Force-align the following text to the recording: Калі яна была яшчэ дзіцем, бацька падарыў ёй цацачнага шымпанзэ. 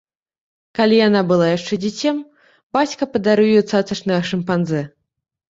Калі 0.77 0.95
яна 1.07 1.21
была 1.31 1.49
яшчэ 1.57 1.73
дзіцем, 1.83 2.15
бацька 2.79 3.03
падарыў 3.13 3.53
ёй 3.61 3.63
цацачнага 3.71 4.27
шымпанзэ. 4.33 4.83